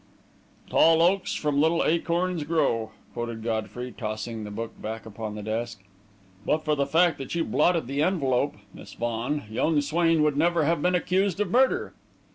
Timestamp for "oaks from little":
0.99-1.85